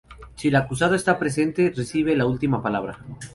[0.35, 3.05] Si el Acusado está presente, recibe la última Palabra.